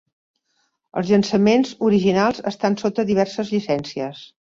[1.01, 4.25] Els llançaments originals estan sota diverses llicències.